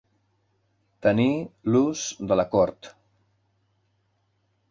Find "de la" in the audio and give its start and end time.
2.31-2.47